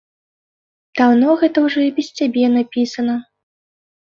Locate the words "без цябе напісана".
1.99-3.15